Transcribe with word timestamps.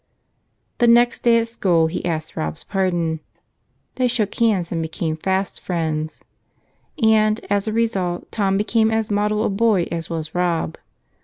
The 0.79 0.87
next 0.87 1.21
day 1.21 1.37
at 1.37 1.47
school 1.47 1.85
he 1.85 2.03
asked 2.03 2.35
Rob's 2.35 2.63
pardon. 2.63 3.19
They 3.97 4.07
shook 4.07 4.33
hands 4.33 4.71
and 4.71 4.81
became 4.81 5.15
fast 5.15 5.59
friends. 5.61 6.21
And 7.03 7.39
as 7.51 7.67
a 7.67 7.71
result 7.71 8.31
Tom 8.31 8.57
became 8.57 8.89
as 8.89 9.11
model 9.11 9.43
a 9.43 9.49
boy 9.51 9.83
as 9.91 10.09
was 10.09 10.33
Rob. 10.33 10.75